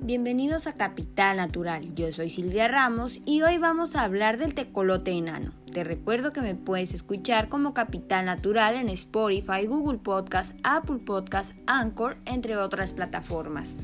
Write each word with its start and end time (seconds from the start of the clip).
Bienvenidos 0.00 0.66
a 0.66 0.74
Capital 0.74 1.36
Natural. 1.38 1.94
Yo 1.94 2.12
soy 2.12 2.30
Silvia 2.30 2.68
Ramos 2.68 3.20
y 3.24 3.42
hoy 3.42 3.58
vamos 3.58 3.96
a 3.96 4.04
hablar 4.04 4.38
del 4.38 4.54
tecolote 4.54 5.10
enano. 5.10 5.52
Te 5.72 5.82
recuerdo 5.82 6.32
que 6.32 6.40
me 6.40 6.54
puedes 6.54 6.94
escuchar 6.94 7.48
como 7.48 7.74
Capital 7.74 8.24
Natural 8.24 8.76
en 8.76 8.88
Spotify, 8.90 9.66
Google 9.66 9.98
Podcast, 9.98 10.56
Apple 10.62 11.00
Podcast, 11.04 11.50
Anchor, 11.66 12.16
entre 12.26 12.56
otras 12.56 12.92
plataformas. 12.92 13.76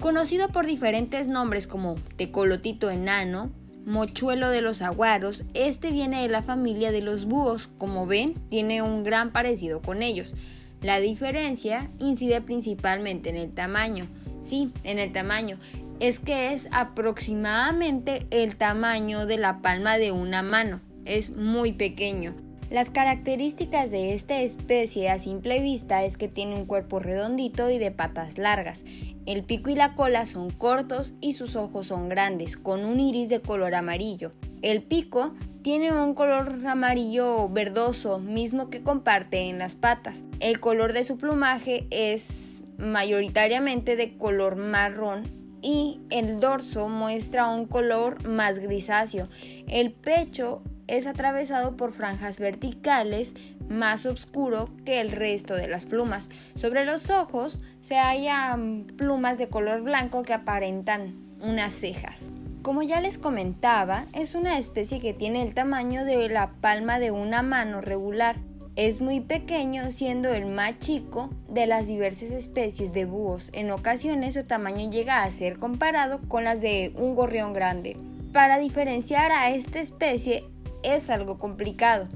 Conocido 0.00 0.48
por 0.48 0.66
diferentes 0.66 1.28
nombres 1.28 1.66
como 1.66 1.94
tecolotito 2.16 2.90
enano, 2.90 3.50
mochuelo 3.86 4.50
de 4.50 4.62
los 4.62 4.82
aguaros, 4.82 5.44
este 5.54 5.92
viene 5.92 6.22
de 6.22 6.28
la 6.28 6.42
familia 6.42 6.90
de 6.90 7.00
los 7.00 7.26
búhos. 7.26 7.70
Como 7.78 8.06
ven, 8.06 8.34
tiene 8.50 8.82
un 8.82 9.04
gran 9.04 9.30
parecido 9.32 9.80
con 9.80 10.02
ellos. 10.02 10.34
La 10.82 10.98
diferencia 10.98 11.90
incide 11.98 12.40
principalmente 12.40 13.28
en 13.28 13.36
el 13.36 13.50
tamaño. 13.50 14.06
Sí, 14.42 14.72
en 14.84 14.98
el 14.98 15.12
tamaño. 15.12 15.58
Es 16.00 16.18
que 16.18 16.54
es 16.54 16.68
aproximadamente 16.72 18.26
el 18.30 18.56
tamaño 18.56 19.26
de 19.26 19.36
la 19.36 19.60
palma 19.60 19.98
de 19.98 20.12
una 20.12 20.42
mano. 20.42 20.80
Es 21.04 21.30
muy 21.30 21.72
pequeño. 21.72 22.32
Las 22.70 22.90
características 22.90 23.90
de 23.90 24.14
esta 24.14 24.40
especie 24.40 25.10
a 25.10 25.18
simple 25.18 25.60
vista 25.60 26.04
es 26.04 26.16
que 26.16 26.28
tiene 26.28 26.54
un 26.54 26.66
cuerpo 26.66 27.00
redondito 27.00 27.68
y 27.68 27.78
de 27.78 27.90
patas 27.90 28.38
largas. 28.38 28.84
El 29.26 29.42
pico 29.42 29.70
y 29.70 29.74
la 29.74 29.96
cola 29.96 30.24
son 30.24 30.50
cortos 30.50 31.12
y 31.20 31.32
sus 31.32 31.56
ojos 31.56 31.88
son 31.88 32.08
grandes, 32.08 32.56
con 32.56 32.84
un 32.84 33.00
iris 33.00 33.28
de 33.28 33.40
color 33.40 33.74
amarillo. 33.74 34.30
El 34.62 34.82
pico 34.82 35.34
tiene 35.62 35.92
un 35.92 36.14
color 36.14 36.64
amarillo 36.64 37.48
verdoso, 37.48 38.20
mismo 38.20 38.70
que 38.70 38.82
comparte 38.82 39.48
en 39.48 39.58
las 39.58 39.74
patas. 39.74 40.22
El 40.38 40.60
color 40.60 40.92
de 40.92 41.02
su 41.02 41.18
plumaje 41.18 41.86
es 41.90 42.49
mayoritariamente 42.80 43.96
de 43.96 44.16
color 44.16 44.56
marrón 44.56 45.24
y 45.62 46.00
el 46.10 46.40
dorso 46.40 46.88
muestra 46.88 47.48
un 47.48 47.66
color 47.66 48.26
más 48.26 48.58
grisáceo. 48.58 49.28
El 49.68 49.92
pecho 49.92 50.62
es 50.86 51.06
atravesado 51.06 51.76
por 51.76 51.92
franjas 51.92 52.40
verticales 52.40 53.34
más 53.68 54.06
oscuro 54.06 54.70
que 54.84 55.00
el 55.00 55.12
resto 55.12 55.54
de 55.54 55.68
las 55.68 55.86
plumas. 55.86 56.28
Sobre 56.54 56.84
los 56.84 57.10
ojos 57.10 57.60
se 57.80 57.96
hallan 57.96 58.86
plumas 58.96 59.38
de 59.38 59.48
color 59.48 59.82
blanco 59.82 60.22
que 60.22 60.34
aparentan 60.34 61.14
unas 61.40 61.74
cejas. 61.74 62.32
Como 62.62 62.82
ya 62.82 63.00
les 63.00 63.16
comentaba, 63.16 64.04
es 64.12 64.34
una 64.34 64.58
especie 64.58 65.00
que 65.00 65.14
tiene 65.14 65.42
el 65.42 65.54
tamaño 65.54 66.04
de 66.04 66.28
la 66.28 66.50
palma 66.60 66.98
de 66.98 67.10
una 67.10 67.42
mano 67.42 67.80
regular. 67.80 68.36
Es 68.80 69.02
muy 69.02 69.20
pequeño 69.20 69.90
siendo 69.90 70.32
el 70.32 70.46
más 70.46 70.78
chico 70.78 71.28
de 71.50 71.66
las 71.66 71.86
diversas 71.86 72.30
especies 72.30 72.94
de 72.94 73.04
búhos. 73.04 73.50
En 73.52 73.70
ocasiones 73.72 74.32
su 74.32 74.44
tamaño 74.44 74.90
llega 74.90 75.22
a 75.22 75.30
ser 75.30 75.58
comparado 75.58 76.22
con 76.28 76.44
las 76.44 76.62
de 76.62 76.90
un 76.96 77.14
gorrión 77.14 77.52
grande. 77.52 77.98
Para 78.32 78.56
diferenciar 78.56 79.32
a 79.32 79.50
esta 79.50 79.80
especie 79.80 80.42
es 80.82 81.10
algo 81.10 81.36
complicado, 81.36 82.08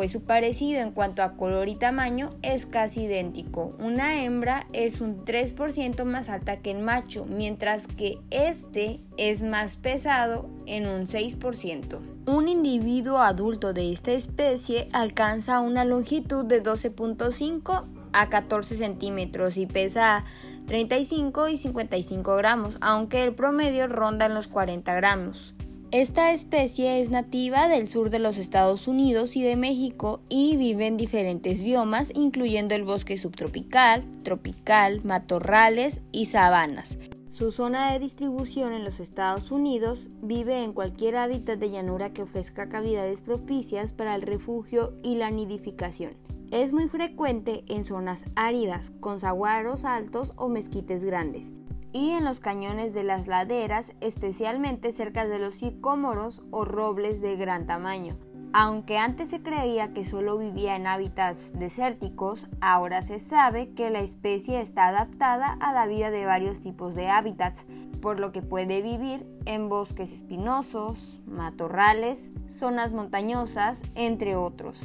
pues 0.00 0.12
su 0.12 0.22
parecido 0.22 0.80
en 0.80 0.92
cuanto 0.92 1.22
a 1.22 1.32
color 1.36 1.68
y 1.68 1.76
tamaño 1.76 2.30
es 2.40 2.64
casi 2.64 3.02
idéntico. 3.02 3.68
Una 3.78 4.24
hembra 4.24 4.66
es 4.72 5.02
un 5.02 5.26
3% 5.26 6.04
más 6.04 6.30
alta 6.30 6.56
que 6.56 6.70
el 6.70 6.78
macho, 6.78 7.26
mientras 7.26 7.86
que 7.86 8.18
este 8.30 8.98
es 9.18 9.42
más 9.42 9.76
pesado 9.76 10.48
en 10.64 10.88
un 10.88 11.06
6%. 11.06 11.98
Un 12.24 12.48
individuo 12.48 13.18
adulto 13.18 13.74
de 13.74 13.92
esta 13.92 14.12
especie 14.12 14.88
alcanza 14.94 15.60
una 15.60 15.84
longitud 15.84 16.46
de 16.46 16.62
12.5 16.62 17.84
a 18.14 18.30
14 18.30 18.76
centímetros 18.76 19.58
y 19.58 19.66
pesa 19.66 20.24
35 20.66 21.48
y 21.48 21.58
55 21.58 22.36
gramos, 22.36 22.78
aunque 22.80 23.22
el 23.22 23.34
promedio 23.34 23.86
ronda 23.86 24.24
en 24.24 24.32
los 24.32 24.48
40 24.48 24.94
gramos. 24.94 25.52
Esta 25.92 26.30
especie 26.30 27.00
es 27.00 27.10
nativa 27.10 27.66
del 27.66 27.88
sur 27.88 28.10
de 28.10 28.20
los 28.20 28.38
Estados 28.38 28.86
Unidos 28.86 29.34
y 29.34 29.42
de 29.42 29.56
México 29.56 30.20
y 30.28 30.56
vive 30.56 30.86
en 30.86 30.96
diferentes 30.96 31.64
biomas, 31.64 32.12
incluyendo 32.14 32.76
el 32.76 32.84
bosque 32.84 33.18
subtropical, 33.18 34.04
tropical, 34.22 35.00
matorrales 35.02 36.00
y 36.12 36.26
sabanas. 36.26 36.96
Su 37.28 37.50
zona 37.50 37.92
de 37.92 37.98
distribución 37.98 38.72
en 38.72 38.84
los 38.84 39.00
Estados 39.00 39.50
Unidos 39.50 40.10
vive 40.22 40.62
en 40.62 40.74
cualquier 40.74 41.16
hábitat 41.16 41.58
de 41.58 41.70
llanura 41.70 42.12
que 42.12 42.22
ofrezca 42.22 42.68
cavidades 42.68 43.20
propicias 43.20 43.92
para 43.92 44.14
el 44.14 44.22
refugio 44.22 44.94
y 45.02 45.16
la 45.16 45.32
nidificación. 45.32 46.12
Es 46.52 46.72
muy 46.72 46.88
frecuente 46.88 47.64
en 47.66 47.82
zonas 47.82 48.26
áridas, 48.36 48.92
con 49.00 49.18
saguaros 49.18 49.84
altos 49.84 50.34
o 50.36 50.48
mezquites 50.48 51.04
grandes 51.04 51.52
y 51.92 52.10
en 52.10 52.24
los 52.24 52.40
cañones 52.40 52.94
de 52.94 53.04
las 53.04 53.26
laderas, 53.26 53.92
especialmente 54.00 54.92
cerca 54.92 55.26
de 55.26 55.38
los 55.38 55.54
sicómoros 55.54 56.42
o 56.50 56.64
robles 56.64 57.20
de 57.20 57.36
gran 57.36 57.66
tamaño. 57.66 58.16
Aunque 58.52 58.98
antes 58.98 59.30
se 59.30 59.42
creía 59.42 59.92
que 59.92 60.04
solo 60.04 60.36
vivía 60.36 60.74
en 60.74 60.88
hábitats 60.88 61.52
desérticos, 61.56 62.48
ahora 62.60 63.02
se 63.02 63.20
sabe 63.20 63.72
que 63.74 63.90
la 63.90 64.00
especie 64.00 64.60
está 64.60 64.88
adaptada 64.88 65.56
a 65.60 65.72
la 65.72 65.86
vida 65.86 66.10
de 66.10 66.26
varios 66.26 66.60
tipos 66.60 66.96
de 66.96 67.08
hábitats, 67.08 67.64
por 68.02 68.18
lo 68.18 68.32
que 68.32 68.42
puede 68.42 68.82
vivir 68.82 69.24
en 69.44 69.68
bosques 69.68 70.12
espinosos, 70.12 71.20
matorrales, 71.26 72.32
zonas 72.48 72.92
montañosas, 72.92 73.82
entre 73.94 74.34
otros. 74.34 74.80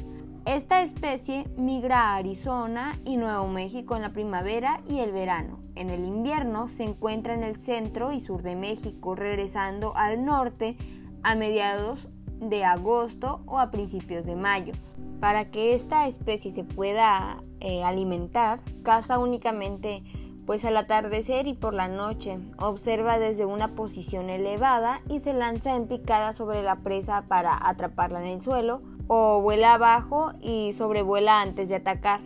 Esta 0.46 0.82
especie 0.82 1.44
migra 1.56 2.12
a 2.12 2.14
Arizona 2.14 2.96
y 3.04 3.16
Nuevo 3.16 3.48
México 3.48 3.96
en 3.96 4.02
la 4.02 4.12
primavera 4.12 4.80
y 4.88 5.00
el 5.00 5.10
verano. 5.10 5.58
En 5.74 5.90
el 5.90 6.04
invierno 6.04 6.68
se 6.68 6.84
encuentra 6.84 7.34
en 7.34 7.42
el 7.42 7.56
centro 7.56 8.12
y 8.12 8.20
sur 8.20 8.42
de 8.42 8.54
México, 8.54 9.16
regresando 9.16 9.96
al 9.96 10.24
norte 10.24 10.76
a 11.24 11.34
mediados 11.34 12.10
de 12.38 12.64
agosto 12.64 13.42
o 13.46 13.58
a 13.58 13.72
principios 13.72 14.24
de 14.24 14.36
mayo. 14.36 14.72
Para 15.18 15.46
que 15.46 15.74
esta 15.74 16.06
especie 16.06 16.52
se 16.52 16.62
pueda 16.62 17.38
eh, 17.58 17.82
alimentar, 17.82 18.60
caza 18.84 19.18
únicamente 19.18 20.04
pues 20.46 20.64
al 20.64 20.76
atardecer 20.76 21.48
y 21.48 21.54
por 21.54 21.74
la 21.74 21.88
noche. 21.88 22.38
Observa 22.58 23.18
desde 23.18 23.46
una 23.46 23.66
posición 23.66 24.30
elevada 24.30 25.00
y 25.08 25.18
se 25.18 25.32
lanza 25.32 25.74
en 25.74 25.88
picada 25.88 26.32
sobre 26.32 26.62
la 26.62 26.76
presa 26.76 27.24
para 27.26 27.58
atraparla 27.68 28.20
en 28.20 28.28
el 28.28 28.40
suelo 28.40 28.80
o 29.08 29.40
vuela 29.40 29.74
abajo 29.74 30.32
y 30.40 30.72
sobrevuela 30.72 31.40
antes 31.40 31.68
de 31.68 31.76
atacar. 31.76 32.20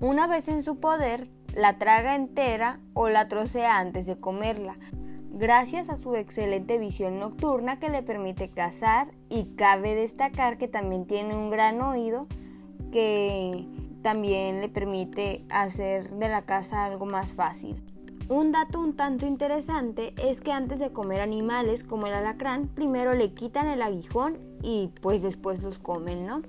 Una 0.00 0.26
vez 0.26 0.48
en 0.48 0.62
su 0.62 0.80
poder, 0.80 1.28
la 1.54 1.78
traga 1.78 2.16
entera 2.16 2.80
o 2.94 3.08
la 3.08 3.28
trocea 3.28 3.78
antes 3.78 4.06
de 4.06 4.16
comerla, 4.16 4.74
gracias 5.30 5.88
a 5.88 5.96
su 5.96 6.14
excelente 6.14 6.78
visión 6.78 7.18
nocturna 7.18 7.78
que 7.78 7.88
le 7.88 8.02
permite 8.02 8.50
cazar 8.50 9.08
y 9.28 9.54
cabe 9.54 9.94
destacar 9.94 10.58
que 10.58 10.68
también 10.68 11.06
tiene 11.06 11.34
un 11.34 11.50
gran 11.50 11.80
oído 11.80 12.22
que 12.92 13.66
también 14.02 14.60
le 14.60 14.68
permite 14.68 15.44
hacer 15.48 16.10
de 16.10 16.28
la 16.28 16.42
caza 16.42 16.84
algo 16.84 17.06
más 17.06 17.32
fácil. 17.32 17.93
Un 18.28 18.52
dato 18.52 18.80
un 18.80 18.96
tanto 18.96 19.26
interesante 19.26 20.14
es 20.16 20.40
que 20.40 20.50
antes 20.50 20.78
de 20.78 20.92
comer 20.92 21.20
animales 21.20 21.84
como 21.84 22.06
el 22.06 22.14
alacrán, 22.14 22.68
primero 22.68 23.12
le 23.12 23.34
quitan 23.34 23.66
el 23.66 23.82
aguijón 23.82 24.38
y 24.62 24.90
pues 25.02 25.20
después 25.20 25.62
los 25.62 25.78
comen, 25.78 26.26
¿no? 26.26 26.40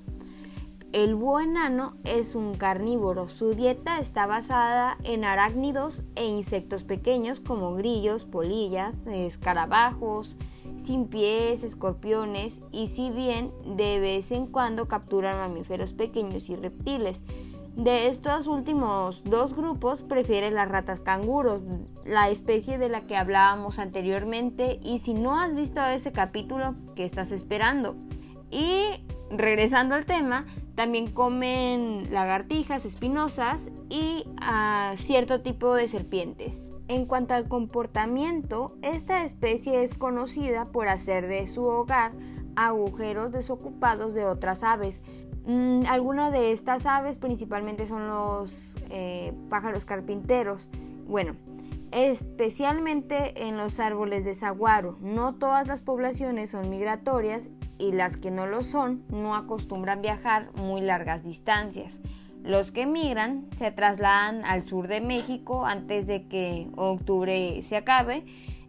El 0.94 1.16
búho 1.16 1.42
enano 1.42 1.98
es 2.06 2.36
un 2.36 2.54
carnívoro. 2.54 3.28
Su 3.28 3.54
dieta 3.54 4.00
está 4.00 4.26
basada 4.26 4.98
en 5.04 5.26
arácnidos 5.26 6.04
e 6.16 6.26
insectos 6.26 6.86
pequeños 6.86 7.42
como 7.42 7.74
grillos, 7.74 8.24
polillas, 8.24 9.06
escarabajos, 9.08 10.38
sin 10.78 11.08
pies, 11.08 11.64
escorpiones 11.64 12.62
y 12.72 12.88
si 12.88 13.10
bien 13.12 13.52
de 13.76 14.00
vez 14.00 14.32
en 14.32 14.48
cuando 14.48 14.88
capturan 14.88 15.38
mamíferos 15.38 15.92
pequeños 15.92 16.50
y 16.50 16.56
reptiles. 16.56 17.22
De 17.76 18.08
estos 18.08 18.48
últimos 18.48 19.22
dos 19.26 19.54
grupos 19.54 20.04
prefiere 20.04 20.50
las 20.50 20.70
ratas 20.70 21.02
canguros, 21.02 21.62
la 22.06 22.30
especie 22.30 22.78
de 22.78 22.88
la 22.88 23.02
que 23.02 23.18
hablábamos 23.18 23.80
anteriormente 23.80 24.80
y 24.82 25.00
si 25.00 25.14
no 25.14 25.38
has 25.38 25.54
visto 25.54 25.86
ese 25.86 26.14
capítulo, 26.14 26.76
¿qué 26.96 27.04
estás 27.04 27.34
esperando? 27.34 27.98
Y 28.50 28.84
regresando 29.30 29.96
al 29.96 30.06
tema, 30.06 30.46
también 30.76 31.12
comen 31.12 32.14
lagartijas 32.14 32.86
espinosas 32.86 33.70
y 33.90 34.24
ah, 34.40 34.94
cierto 34.96 35.42
tipo 35.42 35.76
de 35.76 35.90
serpientes. 35.90 36.70
En 36.88 37.06
cuanto 37.06 37.34
al 37.34 37.50
comportamiento, 37.50 38.68
esta 38.84 39.26
especie 39.26 39.84
es 39.84 39.96
conocida 39.96 40.64
por 40.64 40.88
hacer 40.88 41.28
de 41.28 41.48
su 41.50 41.64
hogar 41.64 42.12
agujeros 42.56 43.32
desocupados 43.32 44.14
de 44.14 44.26
otras 44.26 44.64
aves, 44.64 45.02
Mm, 45.46 45.86
algunas 45.88 46.32
de 46.32 46.52
estas 46.52 46.86
aves 46.86 47.18
principalmente 47.18 47.86
son 47.88 48.08
los 48.08 48.76
eh, 48.90 49.34
pájaros 49.50 49.86
carpinteros. 49.86 50.70
Bueno, 51.08 51.36
especialmente 51.92 53.48
en 53.48 53.58
los 53.58 53.80
árboles 53.80 54.26
de 54.26 54.34
saguaro. 54.34 54.98
No 55.02 55.36
todas 55.36 55.68
las 55.68 55.82
poblaciones 55.82 56.50
son 56.50 56.70
migratorias 56.70 57.50
y 57.78 57.92
las 57.92 58.18
que 58.18 58.32
no 58.32 58.48
lo 58.48 58.64
son 58.64 59.04
no 59.10 59.36
acostumbran 59.36 60.02
viajar 60.02 60.50
muy 60.56 60.82
largas 60.82 61.24
distancias. 61.24 62.00
Los 62.44 62.72
que 62.72 62.84
emigran 62.84 63.48
se 63.58 63.72
trasladan 63.72 64.46
al 64.46 64.64
sur 64.64 64.88
de 64.88 65.02
México 65.02 65.66
antes 65.66 66.06
de 66.06 66.28
que 66.28 66.68
octubre 66.76 67.62
se 67.64 67.76
acabe 67.76 68.24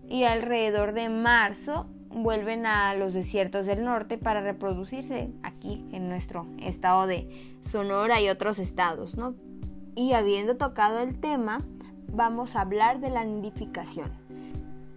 y 0.09 0.25
alrededor 0.25 0.93
de 0.93 1.09
marzo 1.09 1.87
vuelven 2.23 2.65
a 2.65 2.95
los 2.95 3.13
desiertos 3.13 3.67
del 3.67 3.85
norte 3.85 4.17
para 4.17 4.41
reproducirse 4.41 5.31
aquí 5.43 5.85
en 5.93 6.09
nuestro 6.09 6.47
estado 6.59 7.07
de 7.07 7.57
Sonora 7.61 8.21
y 8.21 8.29
otros 8.29 8.59
estados, 8.59 9.17
¿no? 9.17 9.35
Y 9.95 10.13
habiendo 10.13 10.57
tocado 10.57 11.01
el 11.01 11.21
tema, 11.21 11.61
vamos 12.13 12.57
a 12.57 12.63
hablar 12.63 13.01
de 13.01 13.11
la 13.11 13.25
nidificación. 13.25 14.11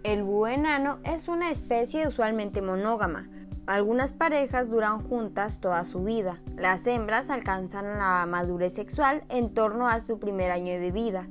El 0.02 0.22
búho 0.22 0.48
enano 0.48 0.98
es 1.04 1.28
una 1.28 1.50
especie 1.50 2.08
usualmente 2.08 2.62
monógama. 2.62 3.28
Algunas 3.66 4.14
parejas 4.14 4.70
duran 4.70 5.06
juntas 5.06 5.60
toda 5.60 5.84
su 5.84 6.02
vida. 6.02 6.40
Las 6.56 6.86
hembras 6.86 7.28
alcanzan 7.28 7.98
la 7.98 8.24
madurez 8.26 8.72
sexual 8.72 9.24
en 9.28 9.52
torno 9.52 9.88
a 9.88 10.00
su 10.00 10.18
primer 10.18 10.50
año 10.50 10.72
de 10.72 10.90
vida 10.90 11.28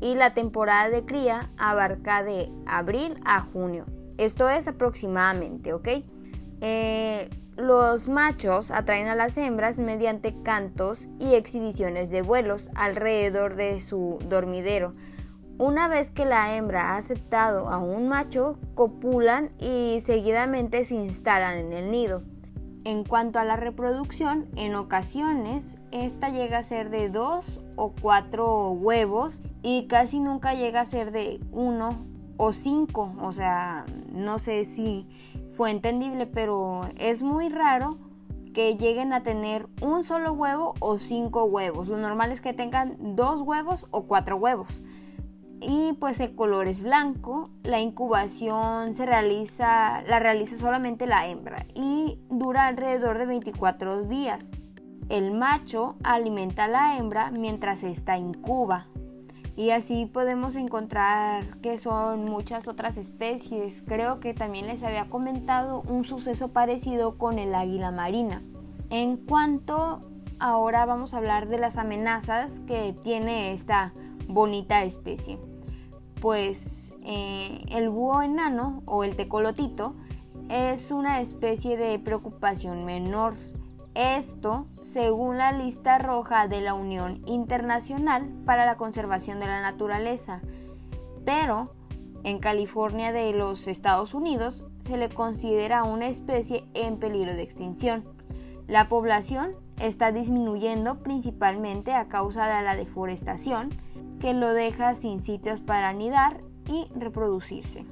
y 0.00 0.14
la 0.14 0.34
temporada 0.34 0.88
de 0.88 1.04
cría 1.04 1.48
abarca 1.58 2.22
de 2.22 2.48
abril 2.66 3.14
a 3.24 3.40
junio. 3.40 3.86
Esto 4.18 4.48
es 4.48 4.68
aproximadamente, 4.68 5.72
¿ok? 5.72 5.88
Eh, 6.60 7.28
los 7.56 8.08
machos 8.08 8.70
atraen 8.70 9.08
a 9.08 9.14
las 9.14 9.36
hembras 9.36 9.78
mediante 9.78 10.34
cantos 10.42 11.08
y 11.18 11.34
exhibiciones 11.34 12.10
de 12.10 12.22
vuelos 12.22 12.68
alrededor 12.74 13.56
de 13.56 13.80
su 13.80 14.18
dormidero. 14.28 14.92
Una 15.58 15.88
vez 15.88 16.10
que 16.10 16.26
la 16.26 16.54
hembra 16.54 16.92
ha 16.92 16.96
aceptado 16.98 17.68
a 17.68 17.78
un 17.78 18.08
macho, 18.08 18.58
copulan 18.74 19.52
y 19.58 20.00
seguidamente 20.02 20.84
se 20.84 20.96
instalan 20.96 21.56
en 21.56 21.72
el 21.72 21.90
nido. 21.90 22.22
En 22.84 23.04
cuanto 23.04 23.38
a 23.38 23.44
la 23.44 23.56
reproducción, 23.56 24.48
en 24.54 24.74
ocasiones 24.74 25.82
esta 25.92 26.28
llega 26.28 26.58
a 26.58 26.62
ser 26.62 26.90
de 26.90 27.08
dos 27.08 27.60
o 27.76 27.94
cuatro 28.00 28.68
huevos 28.68 29.40
y 29.62 29.86
casi 29.86 30.20
nunca 30.20 30.54
llega 30.54 30.82
a 30.82 30.86
ser 30.86 31.10
de 31.10 31.40
uno 31.52 31.96
o 32.36 32.52
cinco. 32.52 33.12
O 33.20 33.32
sea, 33.32 33.84
no 34.12 34.38
sé 34.38 34.64
si 34.64 35.06
fue 35.56 35.70
entendible, 35.70 36.26
pero 36.26 36.82
es 36.98 37.22
muy 37.22 37.48
raro 37.48 37.98
que 38.52 38.76
lleguen 38.76 39.12
a 39.12 39.22
tener 39.22 39.68
un 39.82 40.02
solo 40.02 40.32
huevo 40.32 40.74
o 40.80 40.98
cinco 40.98 41.44
huevos. 41.44 41.88
Lo 41.88 41.98
normal 41.98 42.32
es 42.32 42.40
que 42.40 42.54
tengan 42.54 42.96
dos 43.14 43.42
huevos 43.42 43.86
o 43.90 44.06
cuatro 44.06 44.36
huevos. 44.36 44.82
Y 45.60 45.94
pues 46.00 46.20
el 46.20 46.34
color 46.34 46.66
es 46.66 46.82
blanco. 46.82 47.50
La 47.62 47.80
incubación 47.80 48.94
se 48.94 49.06
realiza, 49.06 50.02
la 50.02 50.20
realiza 50.20 50.56
solamente 50.56 51.06
la 51.06 51.28
hembra 51.28 51.66
y 51.74 52.18
dura 52.30 52.66
alrededor 52.66 53.18
de 53.18 53.26
24 53.26 54.02
días. 54.02 54.50
El 55.08 55.32
macho 55.32 55.96
alimenta 56.02 56.64
a 56.64 56.68
la 56.68 56.96
hembra 56.96 57.30
mientras 57.30 57.82
esta 57.84 58.18
incuba. 58.18 58.86
Y 59.56 59.70
así 59.70 60.04
podemos 60.04 60.54
encontrar 60.54 61.58
que 61.62 61.78
son 61.78 62.26
muchas 62.26 62.68
otras 62.68 62.98
especies. 62.98 63.82
Creo 63.86 64.20
que 64.20 64.34
también 64.34 64.66
les 64.66 64.82
había 64.82 65.08
comentado 65.08 65.82
un 65.88 66.04
suceso 66.04 66.48
parecido 66.48 67.16
con 67.16 67.38
el 67.38 67.54
águila 67.54 67.90
marina. 67.90 68.42
En 68.90 69.16
cuanto 69.16 70.00
ahora 70.38 70.84
vamos 70.84 71.14
a 71.14 71.16
hablar 71.16 71.48
de 71.48 71.58
las 71.58 71.78
amenazas 71.78 72.60
que 72.66 72.94
tiene 73.02 73.52
esta 73.52 73.92
bonita 74.28 74.84
especie. 74.84 75.38
Pues 76.20 76.90
eh, 77.02 77.64
el 77.70 77.88
búho 77.88 78.20
enano 78.20 78.82
o 78.84 79.04
el 79.04 79.16
tecolotito 79.16 79.96
es 80.50 80.90
una 80.90 81.22
especie 81.22 81.78
de 81.78 81.98
preocupación 81.98 82.84
menor. 82.84 83.34
Esto 83.94 84.66
según 84.96 85.36
la 85.36 85.52
lista 85.52 85.98
roja 85.98 86.48
de 86.48 86.62
la 86.62 86.72
Unión 86.72 87.20
Internacional 87.26 88.30
para 88.46 88.64
la 88.64 88.78
Conservación 88.78 89.40
de 89.40 89.46
la 89.46 89.60
Naturaleza, 89.60 90.40
pero 91.26 91.64
en 92.24 92.38
California 92.38 93.12
de 93.12 93.34
los 93.34 93.68
Estados 93.68 94.14
Unidos 94.14 94.70
se 94.80 94.96
le 94.96 95.10
considera 95.10 95.84
una 95.84 96.08
especie 96.08 96.64
en 96.72 96.98
peligro 96.98 97.34
de 97.34 97.42
extinción. 97.42 98.04
La 98.68 98.88
población 98.88 99.50
está 99.78 100.12
disminuyendo 100.12 100.98
principalmente 101.00 101.92
a 101.92 102.08
causa 102.08 102.46
de 102.46 102.64
la 102.64 102.74
deforestación 102.74 103.68
que 104.18 104.32
lo 104.32 104.54
deja 104.54 104.94
sin 104.94 105.20
sitios 105.20 105.60
para 105.60 105.90
anidar 105.90 106.38
y 106.70 106.86
reproducirse. 106.98 107.84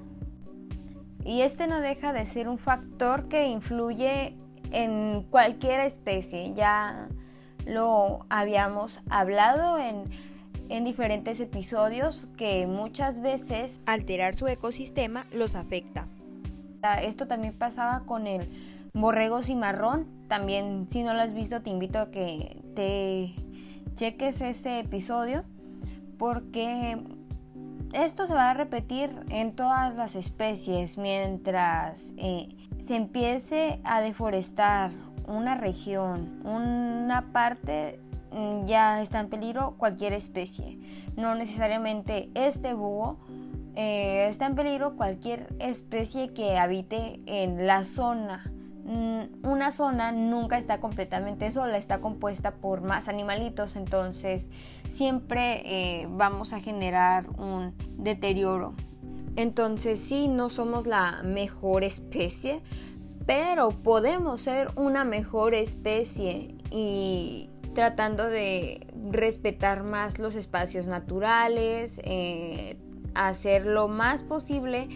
Y 1.22 1.42
este 1.42 1.66
no 1.66 1.82
deja 1.82 2.14
de 2.14 2.24
ser 2.24 2.48
un 2.48 2.56
factor 2.56 3.28
que 3.28 3.48
influye 3.48 4.38
en 4.74 5.22
cualquier 5.30 5.80
especie. 5.80 6.52
Ya 6.54 7.08
lo 7.66 8.26
habíamos 8.28 9.00
hablado 9.08 9.78
en, 9.78 10.04
diferentes 10.84 11.38
episodios 11.38 12.26
que 12.36 12.66
muchas 12.66 13.20
veces 13.20 13.80
alterar 13.86 14.34
su 14.34 14.48
ecosistema 14.48 15.24
los 15.32 15.54
afecta. 15.54 16.08
Esto 17.00 17.28
también 17.28 17.56
pasaba 17.56 18.00
con 18.06 18.26
el 18.26 18.42
borrego 18.92 19.42
cimarrón. 19.42 20.06
También 20.28 20.88
si 20.90 21.04
no 21.04 21.14
lo 21.14 21.20
has 21.20 21.32
visto 21.32 21.62
te 21.62 21.70
invito 21.70 22.00
a 22.00 22.10
que 22.10 22.60
te 22.74 23.34
cheques 23.94 24.40
ese 24.40 24.80
episodio 24.80 25.44
porque 26.18 26.98
esto 27.92 28.26
se 28.26 28.34
va 28.34 28.50
a 28.50 28.54
repetir 28.54 29.10
en 29.28 29.54
todas 29.54 29.94
las 29.94 30.16
especies 30.16 30.98
mientras 30.98 32.12
eh, 32.16 32.48
se 32.78 32.96
empiece 32.96 33.80
a 33.84 34.00
deforestar 34.00 34.90
una 35.26 35.56
región, 35.56 36.40
una 36.44 37.32
parte 37.32 37.98
mm, 38.32 38.66
ya 38.66 39.00
está 39.00 39.20
en 39.20 39.28
peligro 39.28 39.74
cualquier 39.78 40.12
especie. 40.12 40.78
No 41.16 41.34
necesariamente 41.34 42.30
este 42.34 42.74
búho 42.74 43.18
eh, 43.76 44.26
está 44.28 44.46
en 44.46 44.54
peligro 44.54 44.96
cualquier 44.96 45.48
especie 45.58 46.32
que 46.32 46.56
habite 46.58 47.20
en 47.26 47.66
la 47.66 47.84
zona. 47.84 48.44
Mm, 48.84 49.48
una 49.48 49.72
zona 49.72 50.12
nunca 50.12 50.58
está 50.58 50.78
completamente 50.78 51.50
sola, 51.50 51.78
está 51.78 51.98
compuesta 51.98 52.56
por 52.56 52.82
más 52.82 53.08
animalitos, 53.08 53.76
entonces 53.76 54.50
siempre 54.90 55.62
eh, 55.64 56.06
vamos 56.10 56.52
a 56.52 56.60
generar 56.60 57.26
un 57.38 57.74
deterioro 57.96 58.74
entonces 59.36 60.00
sí, 60.00 60.28
no 60.28 60.48
somos 60.48 60.86
la 60.86 61.22
mejor 61.24 61.84
especie, 61.84 62.62
pero 63.26 63.70
podemos 63.70 64.40
ser 64.40 64.68
una 64.76 65.04
mejor 65.04 65.54
especie 65.54 66.54
y 66.70 67.50
tratando 67.74 68.28
de 68.28 68.86
respetar 69.10 69.82
más 69.82 70.18
los 70.18 70.36
espacios 70.36 70.86
naturales, 70.86 72.00
eh, 72.04 72.76
hacer 73.14 73.66
lo 73.66 73.88
más 73.88 74.22
posible 74.22 74.88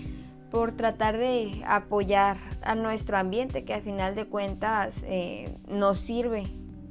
por 0.50 0.72
tratar 0.72 1.18
de 1.18 1.62
apoyar 1.66 2.36
a 2.62 2.74
nuestro 2.74 3.18
ambiente 3.18 3.64
que 3.64 3.74
a 3.74 3.80
final 3.80 4.14
de 4.14 4.26
cuentas 4.26 5.04
eh, 5.06 5.52
nos 5.68 5.98
sirve 5.98 6.44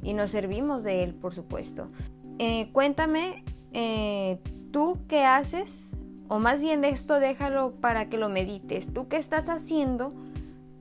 y 0.03 0.13
nos 0.13 0.31
servimos 0.31 0.83
de 0.83 1.03
él, 1.03 1.15
por 1.15 1.33
supuesto. 1.33 1.89
Eh, 2.39 2.69
cuéntame, 2.71 3.43
¿tú 4.71 4.99
qué 5.07 5.23
haces 5.23 5.96
o 6.27 6.39
más 6.39 6.61
bien 6.61 6.81
de 6.81 6.89
esto 6.89 7.19
déjalo 7.19 7.73
para 7.79 8.09
que 8.09 8.17
lo 8.17 8.29
medites. 8.29 8.93
¿Tú 8.93 9.07
qué 9.07 9.17
estás 9.17 9.49
haciendo 9.49 10.11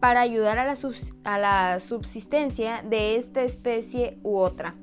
para 0.00 0.20
ayudar 0.20 0.58
a 0.58 0.64
la, 0.64 0.76
a 1.24 1.38
la 1.38 1.80
subsistencia 1.80 2.82
de 2.82 3.16
esta 3.16 3.42
especie 3.42 4.18
u 4.22 4.36
otra? 4.38 4.74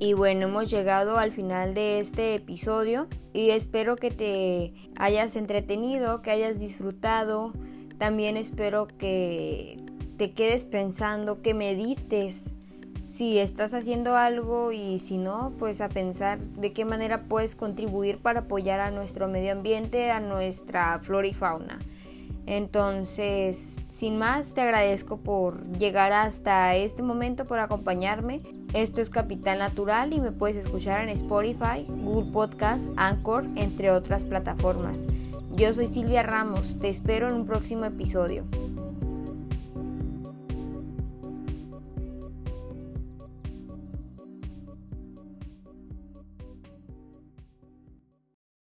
Y 0.00 0.12
bueno, 0.12 0.46
hemos 0.46 0.70
llegado 0.70 1.18
al 1.18 1.32
final 1.32 1.74
de 1.74 1.98
este 1.98 2.36
episodio 2.36 3.08
y 3.32 3.50
espero 3.50 3.96
que 3.96 4.10
te 4.10 4.72
hayas 4.96 5.34
entretenido, 5.34 6.22
que 6.22 6.30
hayas 6.30 6.60
disfrutado. 6.60 7.52
También 7.98 8.36
espero 8.36 8.86
que 8.86 9.76
te 10.16 10.32
quedes 10.32 10.64
pensando, 10.64 11.42
que 11.42 11.52
medites 11.52 12.54
si 13.08 13.38
estás 13.38 13.72
haciendo 13.72 14.16
algo 14.16 14.70
y 14.70 14.98
si 14.98 15.16
no, 15.16 15.52
pues 15.58 15.80
a 15.80 15.88
pensar 15.88 16.38
de 16.38 16.72
qué 16.72 16.84
manera 16.84 17.22
puedes 17.22 17.56
contribuir 17.56 18.18
para 18.18 18.40
apoyar 18.40 18.80
a 18.80 18.90
nuestro 18.90 19.28
medio 19.28 19.52
ambiente, 19.52 20.10
a 20.10 20.20
nuestra 20.20 20.98
flora 21.00 21.26
y 21.26 21.32
fauna. 21.32 21.78
Entonces, 22.46 23.74
sin 23.90 24.18
más, 24.18 24.54
te 24.54 24.60
agradezco 24.60 25.16
por 25.16 25.66
llegar 25.78 26.12
hasta 26.12 26.76
este 26.76 27.02
momento, 27.02 27.44
por 27.44 27.58
acompañarme. 27.58 28.40
Esto 28.74 29.00
es 29.00 29.10
Capital 29.10 29.58
Natural 29.58 30.12
y 30.12 30.20
me 30.20 30.30
puedes 30.30 30.58
escuchar 30.58 31.02
en 31.02 31.08
Spotify, 31.08 31.86
Google 31.88 32.30
Podcast, 32.30 32.90
Anchor, 32.96 33.46
entre 33.56 33.90
otras 33.90 34.24
plataformas. 34.24 35.04
Yo 35.56 35.72
soy 35.74 35.88
Silvia 35.88 36.22
Ramos, 36.22 36.78
te 36.78 36.90
espero 36.90 37.28
en 37.28 37.34
un 37.34 37.46
próximo 37.46 37.86
episodio. 37.86 38.44